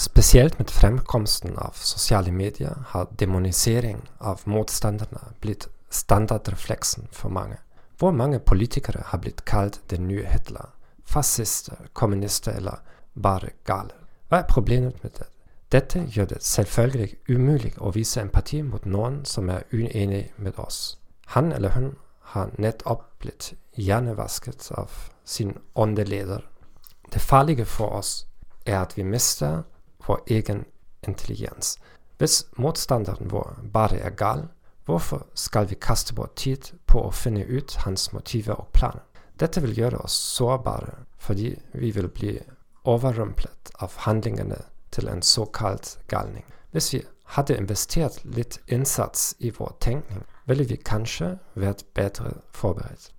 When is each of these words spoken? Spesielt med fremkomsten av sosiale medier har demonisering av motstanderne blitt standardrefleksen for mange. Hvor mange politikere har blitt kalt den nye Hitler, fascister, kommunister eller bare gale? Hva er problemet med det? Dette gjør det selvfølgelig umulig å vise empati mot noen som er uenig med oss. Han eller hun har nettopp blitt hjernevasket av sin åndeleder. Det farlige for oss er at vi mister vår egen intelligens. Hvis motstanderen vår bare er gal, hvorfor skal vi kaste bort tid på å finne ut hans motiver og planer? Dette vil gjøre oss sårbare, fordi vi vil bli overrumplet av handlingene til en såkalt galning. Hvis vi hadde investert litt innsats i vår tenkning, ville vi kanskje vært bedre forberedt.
Spesielt 0.00 0.58
med 0.58 0.70
fremkomsten 0.70 1.58
av 1.58 1.70
sosiale 1.72 2.32
medier 2.32 2.76
har 2.86 3.08
demonisering 3.10 4.10
av 4.18 4.40
motstanderne 4.44 5.20
blitt 5.40 5.68
standardrefleksen 5.90 7.08
for 7.12 7.28
mange. 7.28 7.58
Hvor 7.98 8.14
mange 8.16 8.38
politikere 8.38 9.02
har 9.06 9.18
blitt 9.20 9.44
kalt 9.44 9.80
den 9.92 10.06
nye 10.08 10.24
Hitler, 10.24 10.70
fascister, 11.04 11.76
kommunister 11.92 12.56
eller 12.56 12.80
bare 13.12 13.50
gale? 13.68 13.92
Hva 14.28 14.38
er 14.40 14.48
problemet 14.48 15.02
med 15.04 15.18
det? 15.18 15.26
Dette 15.68 16.06
gjør 16.08 16.30
det 16.30 16.38
selvfølgelig 16.48 17.10
umulig 17.28 17.74
å 17.76 17.92
vise 17.92 18.22
empati 18.24 18.62
mot 18.62 18.86
noen 18.88 19.18
som 19.28 19.50
er 19.52 19.66
uenig 19.72 20.30
med 20.36 20.56
oss. 20.56 20.96
Han 21.36 21.52
eller 21.52 21.76
hun 21.76 21.90
har 22.32 22.54
nettopp 22.56 23.04
blitt 23.20 23.52
hjernevasket 23.76 24.72
av 24.80 25.12
sin 25.24 25.58
åndeleder. 25.74 26.48
Det 27.12 27.20
farlige 27.20 27.68
for 27.68 28.00
oss 28.00 28.14
er 28.64 28.80
at 28.80 28.96
vi 28.96 29.04
mister 29.04 29.60
vår 30.10 30.22
egen 30.26 30.64
intelligens. 31.06 31.78
Hvis 32.18 32.44
motstanderen 32.58 33.30
vår 33.30 33.60
bare 33.72 34.00
er 34.02 34.10
gal, 34.10 34.48
hvorfor 34.84 35.26
skal 35.34 35.68
vi 35.70 35.78
kaste 35.78 36.14
bort 36.14 36.34
tid 36.36 36.72
på 36.90 37.04
å 37.06 37.12
finne 37.14 37.44
ut 37.46 37.76
hans 37.84 38.10
motiver 38.12 38.58
og 38.58 38.72
planer? 38.74 39.06
Dette 39.38 39.62
vil 39.62 39.78
gjøre 39.78 40.02
oss 40.04 40.16
sårbare, 40.34 41.06
fordi 41.16 41.54
vi 41.72 41.92
vil 41.94 42.10
bli 42.12 42.34
overrumplet 42.84 43.70
av 43.78 43.94
handlingene 44.04 44.58
til 44.90 45.08
en 45.08 45.22
såkalt 45.22 45.94
galning. 46.12 46.44
Hvis 46.74 46.90
vi 46.92 47.04
hadde 47.36 47.56
investert 47.56 48.18
litt 48.24 48.58
innsats 48.66 49.36
i 49.38 49.54
vår 49.54 49.76
tenkning, 49.80 50.26
ville 50.50 50.66
vi 50.66 50.76
kanskje 50.76 51.36
vært 51.54 51.86
bedre 51.94 52.34
forberedt. 52.50 53.12